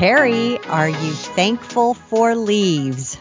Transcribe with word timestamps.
Terry, 0.00 0.56
are 0.60 0.88
you 0.88 1.12
thankful 1.12 1.92
for 1.92 2.34
leaves? 2.34 3.18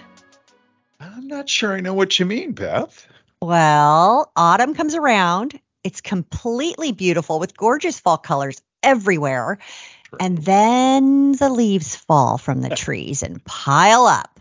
I'm 0.97 1.27
not 1.27 1.49
sure 1.49 1.75
I 1.75 1.81
know 1.81 1.93
what 1.93 2.17
you 2.17 2.25
mean, 2.25 2.53
Beth. 2.53 3.05
Well, 3.41 4.31
autumn 4.33 4.73
comes 4.73 4.95
around. 4.95 5.59
It's 5.83 5.99
completely 5.99 6.93
beautiful 6.93 7.37
with 7.37 7.57
gorgeous 7.57 7.99
fall 7.99 8.17
colors 8.17 8.61
everywhere. 8.81 9.57
And 10.21 10.37
then 10.37 11.33
the 11.33 11.49
leaves 11.49 11.97
fall 11.97 12.37
from 12.37 12.61
the 12.61 12.69
trees 12.77 13.23
and 13.23 13.43
pile 13.43 14.05
up. 14.05 14.39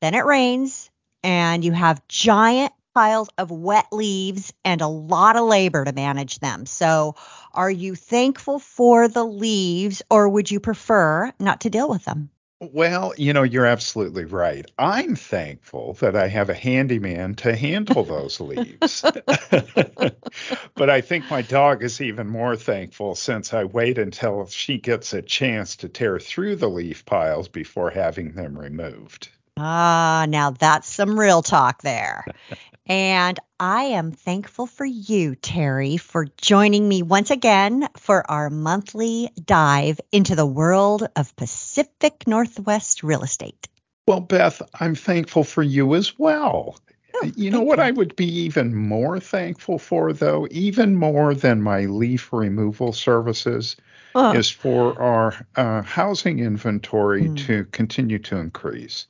Then 0.00 0.14
it 0.14 0.24
rains, 0.24 0.90
and 1.22 1.64
you 1.64 1.70
have 1.70 2.08
giant 2.08 2.72
piles 2.94 3.28
of 3.36 3.50
wet 3.50 3.86
leaves 3.92 4.52
and 4.64 4.80
a 4.80 4.88
lot 4.88 5.36
of 5.36 5.44
labor 5.44 5.84
to 5.84 5.92
manage 5.92 6.38
them. 6.38 6.64
So, 6.66 7.16
are 7.52 7.70
you 7.70 7.94
thankful 7.94 8.58
for 8.58 9.08
the 9.08 9.24
leaves 9.24 10.02
or 10.10 10.28
would 10.28 10.50
you 10.50 10.60
prefer 10.60 11.32
not 11.38 11.60
to 11.62 11.70
deal 11.70 11.88
with 11.88 12.04
them? 12.04 12.30
Well, 12.72 13.12
you 13.18 13.32
know, 13.32 13.42
you're 13.42 13.66
absolutely 13.66 14.24
right. 14.24 14.70
I'm 14.78 15.16
thankful 15.16 15.94
that 15.94 16.16
I 16.16 16.28
have 16.28 16.48
a 16.48 16.54
handyman 16.54 17.34
to 17.36 17.54
handle 17.54 18.04
those 18.04 18.40
leaves. 18.40 19.02
but 20.76 20.90
I 20.90 21.00
think 21.00 21.28
my 21.30 21.42
dog 21.42 21.82
is 21.82 22.00
even 22.00 22.28
more 22.28 22.56
thankful 22.56 23.16
since 23.16 23.52
I 23.52 23.64
wait 23.64 23.98
until 23.98 24.46
she 24.46 24.78
gets 24.78 25.12
a 25.12 25.20
chance 25.20 25.76
to 25.76 25.88
tear 25.88 26.18
through 26.18 26.56
the 26.56 26.70
leaf 26.70 27.04
piles 27.04 27.48
before 27.48 27.90
having 27.90 28.32
them 28.32 28.56
removed. 28.58 29.28
Ah, 29.56 30.26
now 30.28 30.50
that's 30.50 30.88
some 30.88 31.18
real 31.18 31.40
talk 31.40 31.82
there. 31.82 32.24
and 32.86 33.38
I 33.60 33.84
am 33.84 34.10
thankful 34.10 34.66
for 34.66 34.84
you, 34.84 35.36
Terry, 35.36 35.96
for 35.96 36.26
joining 36.38 36.88
me 36.88 37.02
once 37.02 37.30
again 37.30 37.88
for 37.96 38.28
our 38.28 38.50
monthly 38.50 39.30
dive 39.44 40.00
into 40.10 40.34
the 40.34 40.46
world 40.46 41.06
of 41.14 41.36
Pacific 41.36 42.24
Northwest 42.26 43.04
real 43.04 43.22
estate. 43.22 43.68
Well, 44.08 44.20
Beth, 44.20 44.60
I'm 44.80 44.96
thankful 44.96 45.44
for 45.44 45.62
you 45.62 45.94
as 45.94 46.18
well. 46.18 46.76
Oh, 47.14 47.30
you 47.36 47.52
know 47.52 47.62
what 47.62 47.78
you. 47.78 47.84
I 47.84 47.90
would 47.92 48.16
be 48.16 48.26
even 48.26 48.74
more 48.74 49.20
thankful 49.20 49.78
for, 49.78 50.12
though, 50.12 50.48
even 50.50 50.96
more 50.96 51.32
than 51.32 51.62
my 51.62 51.84
leaf 51.84 52.32
removal 52.32 52.92
services, 52.92 53.76
uh. 54.16 54.32
is 54.34 54.50
for 54.50 55.00
our 55.00 55.46
uh, 55.54 55.82
housing 55.82 56.40
inventory 56.40 57.28
mm. 57.28 57.46
to 57.46 57.64
continue 57.66 58.18
to 58.18 58.36
increase 58.36 59.06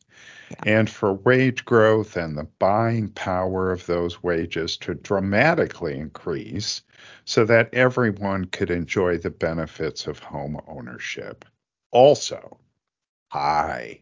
and 0.65 0.89
for 0.89 1.13
wage 1.13 1.65
growth 1.65 2.17
and 2.17 2.37
the 2.37 2.49
buying 2.59 3.09
power 3.11 3.73
of 3.73 3.87
those 3.87 4.23
wages 4.23 4.77
to 4.79 4.95
dramatically 4.95 5.97
increase 5.97 6.83
so 7.25 7.45
that 7.45 7.73
everyone 7.73 8.45
could 8.47 8.71
enjoy 8.71 9.19
the 9.19 9.31
benefits 9.31 10.07
of 10.07 10.19
home 10.19 10.61
ownership. 10.67 11.45
Also, 11.91 12.59
pie, 13.31 14.01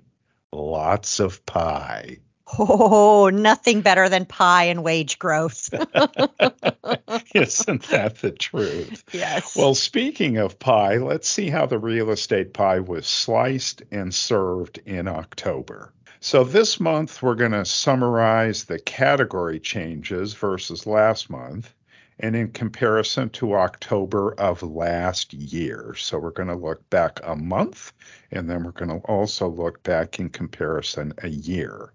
lots 0.52 1.20
of 1.20 1.44
pie. 1.46 2.18
Oh, 2.58 3.30
nothing 3.32 3.80
better 3.80 4.08
than 4.08 4.26
pie 4.26 4.64
and 4.64 4.84
wage 4.84 5.18
growth. 5.18 5.72
Isn't 7.34 7.82
that 7.84 8.18
the 8.20 8.34
truth? 8.38 9.04
Yes. 9.12 9.56
Well, 9.56 9.74
speaking 9.74 10.36
of 10.36 10.58
pie, 10.58 10.96
let's 10.96 11.28
see 11.28 11.48
how 11.48 11.64
the 11.66 11.78
real 11.78 12.10
estate 12.10 12.52
pie 12.52 12.80
was 12.80 13.06
sliced 13.06 13.82
and 13.90 14.14
served 14.14 14.80
in 14.84 15.08
October. 15.08 15.92
So 16.24 16.44
this 16.44 16.78
month, 16.78 17.20
we're 17.20 17.34
going 17.34 17.50
to 17.50 17.64
summarize 17.64 18.62
the 18.62 18.78
category 18.78 19.58
changes 19.58 20.34
versus 20.34 20.86
last 20.86 21.28
month 21.28 21.74
and 22.20 22.36
in 22.36 22.52
comparison 22.52 23.28
to 23.30 23.56
October 23.56 24.32
of 24.38 24.62
last 24.62 25.34
year. 25.34 25.96
So 25.96 26.20
we're 26.20 26.30
going 26.30 26.48
to 26.48 26.54
look 26.54 26.88
back 26.90 27.18
a 27.24 27.34
month 27.34 27.92
and 28.30 28.48
then 28.48 28.62
we're 28.62 28.70
going 28.70 29.00
to 29.00 29.04
also 29.08 29.48
look 29.48 29.82
back 29.82 30.20
in 30.20 30.28
comparison 30.28 31.12
a 31.24 31.28
year. 31.28 31.92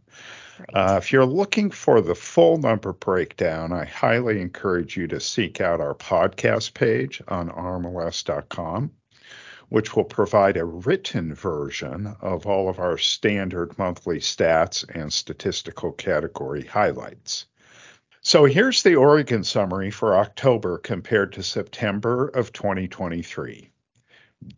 Uh, 0.74 1.00
if 1.02 1.14
you're 1.14 1.26
looking 1.26 1.72
for 1.72 2.02
the 2.02 2.14
full 2.14 2.58
number 2.58 2.92
breakdown, 2.92 3.72
I 3.72 3.86
highly 3.86 4.42
encourage 4.42 4.98
you 4.98 5.08
to 5.08 5.22
seek 5.22 5.62
out 5.62 5.80
our 5.80 5.96
podcast 5.96 6.74
page 6.74 7.22
on 7.30 7.48
rmls.com 7.50 8.92
which 9.70 9.96
will 9.96 10.04
provide 10.04 10.56
a 10.58 10.66
written 10.66 11.34
version 11.34 12.16
of 12.22 12.46
all 12.46 12.70
of 12.70 12.80
our 12.80 12.98
standard 12.98 13.78
monthly 13.78 14.20
stats 14.20 14.86
and 14.96 15.12
statistical 15.12 15.92
category 15.92 16.66
highlights. 16.66 17.46
So 18.22 18.46
here's 18.46 18.84
the 18.84 18.96
Oregon 18.96 19.44
summary 19.44 19.92
for 19.92 20.18
October 20.18 20.78
compared 20.78 21.34
to 21.34 21.44
September 21.44 22.28
of 22.28 22.52
2023. 22.52 23.72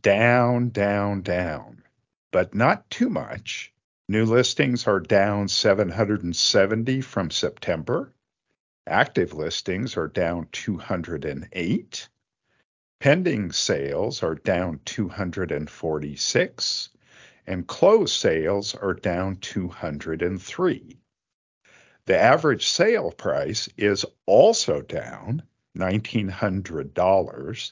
Down, 0.02 0.70
down, 0.70 1.22
down, 1.22 1.84
but 2.32 2.54
not 2.54 2.90
too 2.90 3.10
much. 3.10 3.74
New 4.08 4.26
listings 4.26 4.88
are 4.88 5.00
down 5.00 5.48
770 5.48 7.02
from 7.02 7.30
September. 7.30 8.12
Active 8.88 9.34
listings 9.34 9.98
are 9.98 10.08
down 10.08 10.48
208. 10.52 12.10
Pending 13.00 13.52
sales 13.54 14.22
are 14.24 14.36
down 14.36 14.82
246, 14.84 16.90
and 17.48 17.66
closed 17.66 18.14
sales 18.14 18.76
are 18.76 18.94
down 18.94 19.38
203. 19.38 20.98
The 22.06 22.18
average 22.18 22.68
sale 22.68 23.12
price 23.12 23.70
is 23.78 24.06
also 24.26 24.82
down 24.82 25.44
$1,900, 25.78 27.72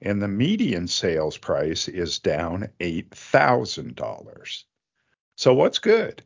and 0.00 0.22
the 0.22 0.28
median 0.28 0.88
sales 0.88 1.36
price 1.36 1.86
is 1.86 2.18
down 2.18 2.70
$8,000. 2.80 4.64
So, 5.36 5.52
what's 5.52 5.78
good? 5.78 6.22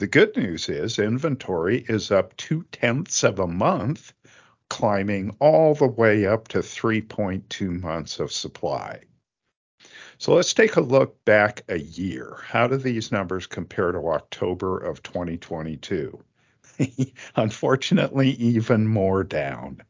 The 0.00 0.08
good 0.08 0.36
news 0.36 0.68
is 0.68 0.98
inventory 0.98 1.84
is 1.88 2.10
up 2.10 2.36
two 2.36 2.64
tenths 2.72 3.22
of 3.22 3.38
a 3.38 3.46
month 3.46 4.12
climbing 4.68 5.34
all 5.38 5.74
the 5.74 5.86
way 5.86 6.26
up 6.26 6.48
to 6.48 6.58
3.2 6.58 7.80
months 7.80 8.18
of 8.18 8.32
supply. 8.32 9.00
So 10.18 10.34
let's 10.34 10.54
take 10.54 10.76
a 10.76 10.80
look 10.80 11.24
back 11.24 11.62
a 11.68 11.78
year. 11.78 12.38
How 12.42 12.66
do 12.66 12.76
these 12.76 13.12
numbers 13.12 13.46
compare 13.46 13.92
to 13.92 14.08
October 14.08 14.78
of 14.78 15.02
2022? 15.02 16.22
Unfortunately, 17.36 18.30
even 18.30 18.86
more 18.86 19.24
down. 19.24 19.82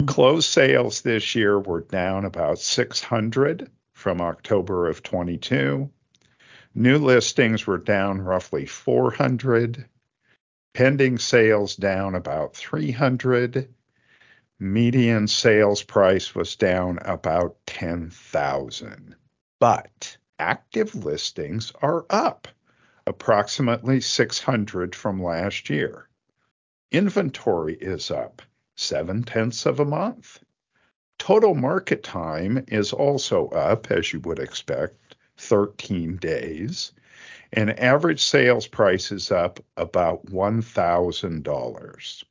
Hmm. 0.00 0.06
Closed 0.06 0.48
sales 0.48 1.02
this 1.02 1.34
year 1.34 1.58
were 1.58 1.82
down 1.82 2.24
about 2.24 2.58
600 2.58 3.70
from 3.94 4.20
October 4.20 4.88
of 4.88 5.02
22. 5.02 5.90
New 6.74 6.98
listings 6.98 7.66
were 7.66 7.78
down 7.78 8.20
roughly 8.20 8.66
400. 8.66 9.84
Pending 10.72 11.18
sales 11.18 11.76
down 11.76 12.14
about 12.14 12.56
300 12.56 13.68
median 14.58 15.26
sales 15.26 15.82
price 15.82 16.34
was 16.34 16.56
down 16.56 16.98
about 17.02 17.56
10,000. 17.66 19.16
But 19.58 20.16
active 20.38 20.94
listings 20.94 21.72
are 21.82 22.06
up 22.10 22.48
approximately 23.06 24.00
600 24.00 24.94
from 24.94 25.22
last 25.22 25.68
year. 25.68 26.08
Inventory 26.90 27.74
is 27.74 28.10
up 28.10 28.42
seven 28.76 29.22
tenths 29.22 29.66
of 29.66 29.80
a 29.80 29.84
month. 29.84 30.42
Total 31.18 31.54
market 31.54 32.02
time 32.02 32.64
is 32.68 32.92
also 32.92 33.48
up, 33.48 33.90
as 33.90 34.12
you 34.12 34.20
would 34.20 34.38
expect, 34.38 35.16
13 35.36 36.16
days. 36.16 36.92
And 37.52 37.78
average 37.78 38.22
sales 38.22 38.66
price 38.66 39.12
is 39.12 39.30
up 39.30 39.60
about 39.76 40.26
$1,000. 40.26 42.24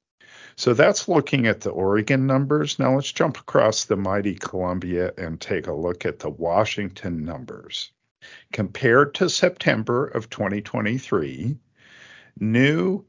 So 0.56 0.74
that's 0.74 1.08
looking 1.08 1.48
at 1.48 1.62
the 1.62 1.72
Oregon 1.72 2.28
numbers. 2.28 2.78
Now 2.78 2.96
let's 2.96 3.12
jump 3.12 3.38
across 3.38 3.86
the 3.86 3.96
mighty 3.96 4.36
Columbia 4.36 5.12
and 5.18 5.42
take 5.42 5.68
a 5.68 5.74
look 5.74 6.06
at 6.06 6.20
the 6.20 6.30
Washington 6.30 7.26
numbers. 7.26 7.92
Compared 8.52 9.16
to 9.16 9.30
September 9.30 10.06
of 10.06 10.30
2023, 10.30 11.58
new 12.40 13.06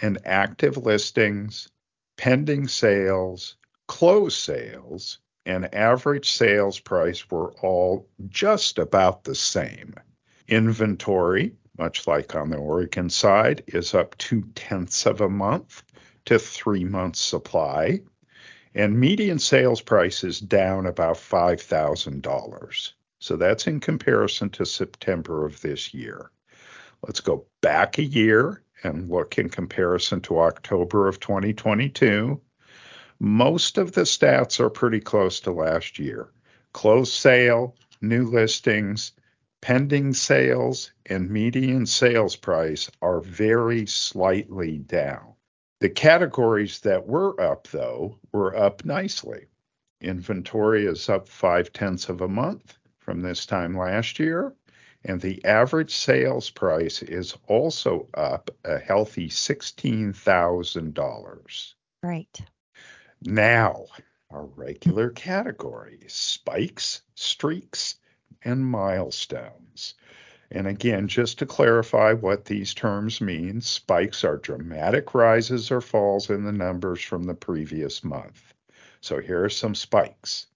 and 0.00 0.18
active 0.24 0.78
listings, 0.78 1.68
pending 2.16 2.66
sales, 2.66 3.56
closed 3.88 4.38
sales, 4.38 5.18
and 5.44 5.72
average 5.74 6.30
sales 6.30 6.80
price 6.80 7.30
were 7.30 7.52
all 7.60 8.08
just 8.28 8.78
about 8.78 9.22
the 9.24 9.34
same. 9.34 9.94
Inventory, 10.48 11.54
much 11.78 12.06
like 12.06 12.34
on 12.34 12.50
the 12.50 12.56
Oregon 12.56 13.10
side, 13.10 13.62
is 13.68 13.94
up 13.94 14.16
two 14.18 14.42
tenths 14.54 15.06
of 15.06 15.20
a 15.20 15.28
month 15.28 15.82
to 16.26 16.38
three 16.38 16.84
months 16.84 17.20
supply, 17.20 18.00
and 18.74 19.00
median 19.00 19.38
sales 19.38 19.80
price 19.80 20.22
is 20.22 20.38
down 20.38 20.86
about 20.86 21.16
$5,000. 21.16 22.92
So 23.18 23.36
that's 23.36 23.66
in 23.66 23.80
comparison 23.80 24.50
to 24.50 24.66
September 24.66 25.46
of 25.46 25.60
this 25.62 25.94
year. 25.94 26.30
Let's 27.02 27.20
go 27.20 27.46
back 27.62 27.98
a 27.98 28.04
year 28.04 28.62
and 28.84 29.08
look 29.08 29.38
in 29.38 29.48
comparison 29.48 30.20
to 30.22 30.40
October 30.40 31.08
of 31.08 31.18
2022. 31.20 32.40
Most 33.18 33.78
of 33.78 33.92
the 33.92 34.02
stats 34.02 34.60
are 34.60 34.68
pretty 34.68 35.00
close 35.00 35.40
to 35.40 35.52
last 35.52 35.98
year. 35.98 36.28
Closed 36.72 37.14
sale, 37.14 37.74
new 38.02 38.26
listings, 38.26 39.12
Pending 39.62 40.12
sales 40.12 40.92
and 41.06 41.30
median 41.30 41.86
sales 41.86 42.36
price 42.36 42.90
are 43.00 43.20
very 43.20 43.86
slightly 43.86 44.78
down. 44.78 45.34
The 45.86 45.92
categories 45.92 46.80
that 46.80 47.06
were 47.06 47.40
up, 47.40 47.68
though, 47.68 48.18
were 48.32 48.56
up 48.56 48.84
nicely. 48.84 49.46
Inventory 50.00 50.84
is 50.84 51.08
up 51.08 51.28
five 51.28 51.72
tenths 51.72 52.08
of 52.08 52.20
a 52.20 52.26
month 52.26 52.76
from 52.98 53.20
this 53.20 53.46
time 53.46 53.78
last 53.78 54.18
year, 54.18 54.52
and 55.04 55.20
the 55.20 55.44
average 55.44 55.94
sales 55.94 56.50
price 56.50 57.04
is 57.04 57.36
also 57.46 58.08
up 58.14 58.50
a 58.64 58.80
healthy 58.80 59.28
$16,000. 59.28 61.74
Right. 62.02 62.40
Now, 63.22 63.84
our 64.30 64.44
regular 64.44 65.10
categories 65.10 66.14
spikes, 66.14 67.02
streaks, 67.14 67.94
and 68.42 68.66
milestones. 68.66 69.94
And 70.50 70.66
again, 70.68 71.08
just 71.08 71.38
to 71.40 71.46
clarify 71.46 72.12
what 72.12 72.44
these 72.44 72.72
terms 72.72 73.20
mean, 73.20 73.60
spikes 73.60 74.22
are 74.22 74.36
dramatic 74.36 75.14
rises 75.14 75.70
or 75.70 75.80
falls 75.80 76.30
in 76.30 76.44
the 76.44 76.52
numbers 76.52 77.02
from 77.02 77.24
the 77.24 77.34
previous 77.34 78.04
month. 78.04 78.54
So 79.00 79.20
here 79.20 79.44
are 79.44 79.50
some 79.50 79.74
spikes. 79.74 80.46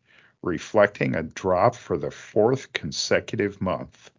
reflecting 0.43 1.15
a 1.15 1.23
drop 1.23 1.77
for 1.77 1.97
the 1.97 2.11
fourth 2.11 2.73
consecutive 2.73 3.61
month. 3.61 4.11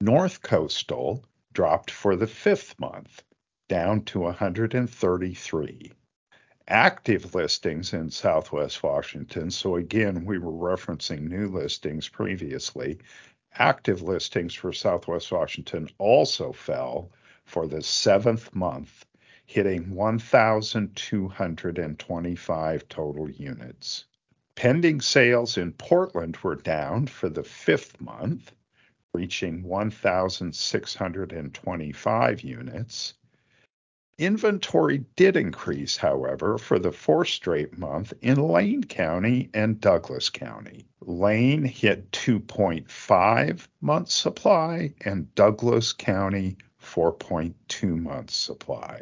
North 0.00 0.42
Coastal 0.42 1.24
dropped 1.52 1.90
for 1.90 2.16
the 2.16 2.26
fifth 2.26 2.78
month, 2.80 3.22
down 3.68 4.02
to 4.06 4.18
133 4.18 5.92
active 6.68 7.34
listings 7.34 7.94
in 7.94 8.10
Southwest 8.10 8.82
Washington. 8.82 9.50
So 9.50 9.76
again, 9.76 10.24
we 10.24 10.38
were 10.38 10.52
referencing 10.52 11.22
new 11.22 11.48
listings 11.48 12.08
previously. 12.08 12.98
Active 13.54 14.02
listings 14.02 14.54
for 14.54 14.72
Southwest 14.72 15.32
Washington 15.32 15.88
also 15.98 16.52
fell 16.52 17.10
for 17.44 17.66
the 17.66 17.82
seventh 17.82 18.54
month, 18.54 19.06
hitting 19.48 19.94
1,225 19.94 22.88
total 22.88 23.30
units. 23.30 24.04
Pending 24.54 25.00
sales 25.00 25.56
in 25.56 25.72
Portland 25.72 26.36
were 26.42 26.54
down 26.54 27.06
for 27.06 27.30
the 27.30 27.42
fifth 27.42 27.98
month, 27.98 28.52
reaching 29.14 29.62
1,625 29.62 32.40
units. 32.42 33.14
Inventory 34.18 34.98
did 35.16 35.34
increase, 35.34 35.96
however, 35.96 36.58
for 36.58 36.78
the 36.78 36.92
fourth 36.92 37.28
straight 37.28 37.78
month 37.78 38.12
in 38.20 38.36
Lane 38.36 38.84
County 38.84 39.48
and 39.54 39.80
Douglas 39.80 40.28
County. 40.28 40.84
Lane 41.00 41.64
hit 41.64 42.12
2.5 42.12 43.66
months 43.80 44.14
supply 44.14 44.92
and 45.06 45.34
Douglas 45.34 45.94
County 45.94 46.58
4.2 46.82 47.98
months 47.98 48.36
supply. 48.36 49.00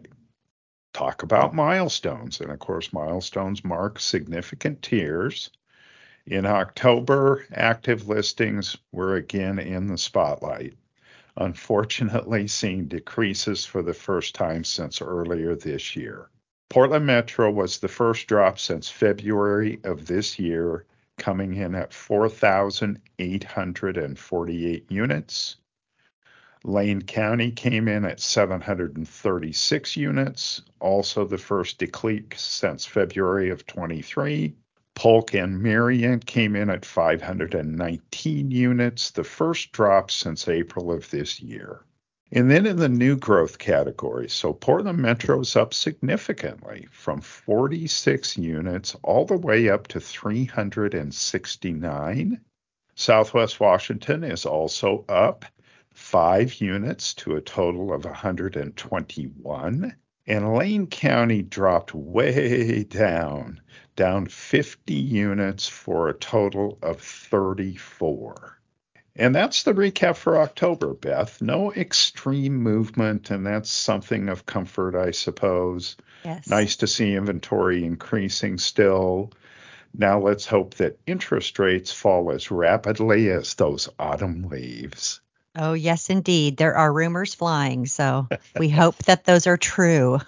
Talk 0.96 1.22
about 1.22 1.54
milestones. 1.54 2.40
And 2.40 2.50
of 2.50 2.58
course, 2.58 2.90
milestones 2.90 3.62
mark 3.62 4.00
significant 4.00 4.80
tiers. 4.80 5.50
In 6.24 6.46
October, 6.46 7.44
active 7.52 8.08
listings 8.08 8.78
were 8.92 9.14
again 9.14 9.58
in 9.58 9.88
the 9.88 9.98
spotlight 9.98 10.74
unfortunately 11.38 12.48
seeing 12.48 12.88
decreases 12.88 13.66
for 13.66 13.82
the 13.82 13.92
first 13.92 14.34
time 14.34 14.64
since 14.64 15.02
earlier 15.02 15.54
this 15.54 15.94
year. 15.94 16.30
Portland 16.70 17.04
Metro 17.04 17.50
was 17.50 17.78
the 17.78 17.88
first 17.88 18.26
drop 18.26 18.58
since 18.58 18.88
February 18.88 19.78
of 19.84 20.06
this 20.06 20.38
year, 20.38 20.86
coming 21.18 21.52
in 21.54 21.74
at 21.74 21.92
4,848 21.92 24.90
units. 24.90 25.56
Lane 26.68 27.02
County 27.02 27.52
came 27.52 27.86
in 27.86 28.04
at 28.04 28.18
736 28.18 29.96
units, 29.96 30.62
also 30.80 31.24
the 31.24 31.38
first 31.38 31.78
decrease 31.78 32.40
since 32.40 32.84
February 32.84 33.50
of 33.50 33.64
23. 33.68 34.52
Polk 34.96 35.32
and 35.32 35.62
Marion 35.62 36.18
came 36.18 36.56
in 36.56 36.68
at 36.68 36.84
519 36.84 38.50
units, 38.50 39.12
the 39.12 39.22
first 39.22 39.70
drop 39.70 40.10
since 40.10 40.48
April 40.48 40.90
of 40.90 41.08
this 41.10 41.40
year. 41.40 41.84
And 42.32 42.50
then 42.50 42.66
in 42.66 42.78
the 42.78 42.88
new 42.88 43.16
growth 43.16 43.58
category, 43.58 44.28
so 44.28 44.52
Portland 44.52 44.98
Metro 44.98 45.38
is 45.38 45.54
up 45.54 45.72
significantly 45.72 46.88
from 46.90 47.20
46 47.20 48.38
units 48.38 48.96
all 49.04 49.24
the 49.24 49.38
way 49.38 49.68
up 49.68 49.86
to 49.86 50.00
369. 50.00 52.40
Southwest 52.96 53.60
Washington 53.60 54.24
is 54.24 54.44
also 54.44 55.04
up 55.08 55.44
five 55.96 56.60
units 56.60 57.14
to 57.14 57.36
a 57.36 57.40
total 57.40 57.92
of 57.92 58.04
121. 58.04 59.96
And 60.28 60.54
Lane 60.54 60.86
County 60.88 61.42
dropped 61.42 61.94
way 61.94 62.84
down 62.84 63.60
down 63.96 64.26
50 64.26 64.92
units 64.92 65.66
for 65.68 66.08
a 66.08 66.14
total 66.14 66.78
of 66.82 67.00
34. 67.00 68.60
And 69.18 69.34
that's 69.34 69.62
the 69.62 69.72
recap 69.72 70.16
for 70.16 70.36
October, 70.36 70.92
Beth. 70.92 71.40
No 71.40 71.72
extreme 71.72 72.56
movement, 72.56 73.30
and 73.30 73.46
that's 73.46 73.70
something 73.70 74.28
of 74.28 74.44
comfort, 74.44 74.94
I 74.94 75.10
suppose. 75.12 75.96
Yes. 76.24 76.46
Nice 76.48 76.76
to 76.76 76.86
see 76.86 77.14
inventory 77.14 77.84
increasing 77.84 78.58
still. 78.58 79.32
Now 79.94 80.20
let's 80.20 80.44
hope 80.44 80.74
that 80.74 80.98
interest 81.06 81.58
rates 81.58 81.90
fall 81.90 82.30
as 82.30 82.50
rapidly 82.50 83.30
as 83.30 83.54
those 83.54 83.88
autumn 83.98 84.48
leaves. 84.50 85.22
Oh, 85.56 85.72
yes, 85.72 86.10
indeed. 86.10 86.56
There 86.56 86.76
are 86.76 86.92
rumors 86.92 87.34
flying, 87.34 87.86
so 87.86 88.28
we 88.58 88.68
hope 88.68 88.96
that 89.04 89.24
those 89.24 89.46
are 89.46 89.56
true. 89.56 90.20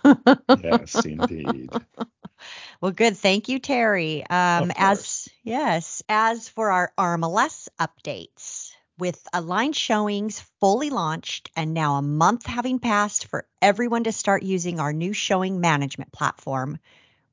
yes, 0.53 1.05
indeed. 1.05 1.71
Well, 2.81 2.93
good. 2.93 3.17
Thank 3.17 3.49
you, 3.49 3.59
Terry. 3.59 4.25
Um, 4.29 4.71
as 4.77 5.29
yes, 5.43 6.03
as 6.09 6.49
for 6.49 6.71
our 6.71 6.93
RMLS 6.97 7.69
updates, 7.81 8.73
With 8.99 9.27
Aligned 9.33 9.77
Showings 9.77 10.41
fully 10.61 10.91
launched 10.91 11.51
and 11.57 11.75
now 11.75 11.97
a 11.97 12.03
month 12.03 12.47
having 12.47 12.79
passed 12.79 13.27
for 13.27 13.47
everyone 13.61 14.05
to 14.05 14.13
start 14.13 14.43
using 14.43 14.81
our 14.81 14.93
new 14.93 15.13
showing 15.13 15.61
management 15.61 16.13
platform, 16.13 16.79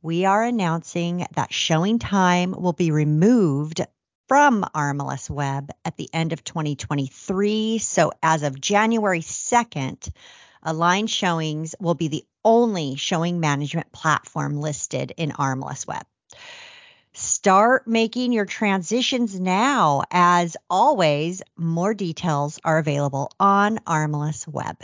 we 0.02 0.25
are 0.25 0.44
announcing 0.44 1.25
that 1.36 1.52
ShowingTime 1.52 2.60
will 2.60 2.74
be 2.74 2.92
removed 2.92 3.82
from 4.27 4.65
RMLS 4.74 5.29
Web 5.29 5.72
at 5.84 5.98
the 5.98 6.10
end 6.12 6.34
of 6.34 6.44
2023. 6.44 7.77
So 7.77 8.12
as 8.24 8.44
of 8.44 8.60
January 8.60 9.22
2nd, 9.22 10.12
Aligned 10.63 11.10
Showings 11.10 11.75
will 11.79 11.94
be 11.94 12.08
the 12.08 12.25
only 12.44 12.96
showing 12.96 13.39
management 13.39 13.91
platform 13.91 14.60
listed 14.60 15.13
in 15.17 15.32
RMLS 15.32 15.86
Web. 15.88 16.05
Start 17.13 17.88
making 17.88 18.34
your 18.34 18.46
transitions 18.46 19.39
now. 19.39 20.03
As 20.12 20.58
always, 20.70 21.41
more 21.55 21.94
details 21.94 22.60
are 22.63 22.77
available 22.77 23.32
on 23.39 23.77
RMLS 23.79 24.48
Web. 24.48 24.77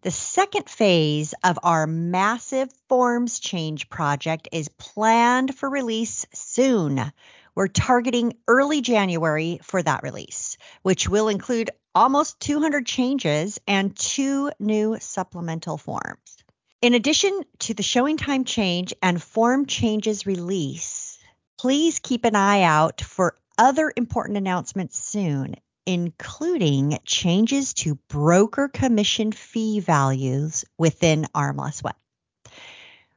The 0.00 0.10
second 0.10 0.68
phase 0.68 1.34
of 1.42 1.58
our 1.62 1.86
massive 1.86 2.70
forms 2.88 3.38
change 3.40 3.88
project 3.88 4.48
is 4.52 4.68
planned 4.68 5.54
for 5.54 5.68
release 5.68 6.26
soon. 6.32 7.12
We're 7.54 7.68
targeting 7.68 8.34
early 8.48 8.80
January 8.80 9.60
for 9.62 9.82
that 9.82 10.02
release, 10.02 10.56
which 10.82 11.08
will 11.08 11.28
include 11.28 11.70
almost 11.94 12.40
200 12.40 12.86
changes 12.86 13.60
and 13.66 13.96
two 13.96 14.50
new 14.58 14.96
supplemental 15.00 15.78
forms. 15.78 16.44
In 16.82 16.94
addition 16.94 17.42
to 17.60 17.74
the 17.74 17.82
ShowingTime 17.82 18.46
change 18.46 18.92
and 19.02 19.22
form 19.22 19.66
changes 19.66 20.26
release, 20.26 21.14
Please 21.58 21.98
keep 21.98 22.24
an 22.24 22.36
eye 22.36 22.62
out 22.62 23.00
for 23.00 23.36
other 23.56 23.92
important 23.96 24.36
announcements 24.36 24.98
soon, 24.98 25.54
including 25.86 26.98
changes 27.06 27.72
to 27.74 27.94
broker 28.08 28.68
commission 28.68 29.32
fee 29.32 29.80
values 29.80 30.64
within 30.76 31.26
RMLS 31.34 31.82
Web. 31.82 31.94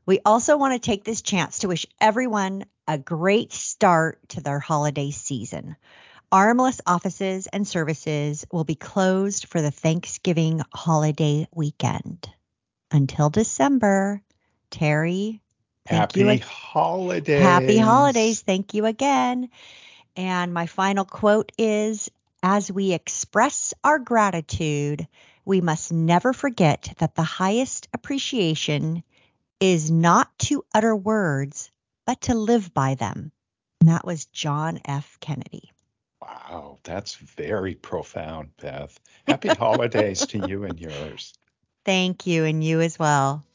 We 0.06 0.22
also 0.24 0.56
want 0.56 0.76
to 0.76 0.80
take 0.80 1.04
this 1.04 1.22
chance 1.22 1.60
to 1.60 1.68
wish 1.68 1.88
everyone 2.00 2.64
a 2.88 2.98
great 2.98 3.52
start 3.52 4.20
to 4.30 4.42
their 4.42 4.60
holiday 4.60 5.12
season. 5.12 5.76
RMLS 6.32 6.82
offices 6.86 7.48
and 7.48 7.68
services 7.68 8.46
will 8.52 8.64
be 8.64 8.76
closed 8.76 9.48
for 9.48 9.62
the 9.62 9.72
Thanksgiving 9.72 10.62
holiday 10.74 11.48
weekend. 11.54 12.30
Until 12.92 13.30
December, 13.30 14.22
Terry, 14.72 15.42
Happy 15.86 16.20
you. 16.20 16.40
holidays. 16.42 17.42
Happy 17.42 17.78
holidays. 17.78 18.42
Thank 18.42 18.74
you 18.74 18.86
again. 18.86 19.50
And 20.18 20.54
my 20.54 20.66
final 20.66 21.06
quote 21.06 21.52
is 21.58 22.10
As 22.44 22.72
we 22.72 22.92
express 22.92 23.74
our 23.84 24.00
gratitude, 24.00 25.08
we 25.46 25.62
must 25.62 25.94
never 25.94 26.34
forget 26.34 26.94
that 26.98 27.16
the 27.16 27.24
highest 27.24 27.88
appreciation 27.94 29.04
is 29.60 29.90
not 29.90 30.38
to 30.40 30.66
utter 30.74 30.96
words, 30.96 31.72
but 32.08 32.22
to 32.22 32.34
live 32.34 32.74
by 32.74 32.96
them. 32.96 33.32
And 33.80 33.90
that 33.90 34.06
was 34.06 34.26
John 34.26 34.80
F. 34.86 35.20
Kennedy. 35.20 35.72
Wow, 36.20 36.80
that's 36.84 37.14
very 37.14 37.76
profound, 37.76 38.50
Beth. 38.60 39.00
Happy 39.28 39.50
holidays 39.50 40.26
to 40.28 40.48
you 40.48 40.64
and 40.64 40.80
yours. 40.80 41.36
Thank 41.86 42.26
you, 42.26 42.44
and 42.46 42.64
you 42.64 42.82
as 42.82 42.98
well. 42.98 43.46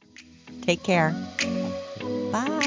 Take 0.61 0.85
care. 0.85 1.11
Bye. 2.31 2.62